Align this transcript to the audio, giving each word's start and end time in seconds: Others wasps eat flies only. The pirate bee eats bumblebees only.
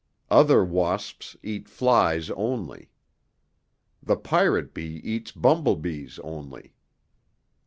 Others 0.31 0.67
wasps 0.67 1.37
eat 1.43 1.69
flies 1.69 2.31
only. 2.31 2.89
The 4.01 4.17
pirate 4.17 4.73
bee 4.73 4.95
eats 5.03 5.31
bumblebees 5.31 6.17
only. 6.23 6.73